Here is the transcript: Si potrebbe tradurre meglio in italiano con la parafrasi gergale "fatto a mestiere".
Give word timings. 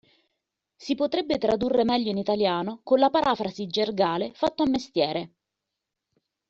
Si 0.77 0.95
potrebbe 0.95 1.37
tradurre 1.37 1.83
meglio 1.83 2.09
in 2.09 2.17
italiano 2.17 2.79
con 2.81 2.97
la 2.97 3.11
parafrasi 3.11 3.67
gergale 3.67 4.31
"fatto 4.33 4.63
a 4.63 4.67
mestiere". 4.67 5.33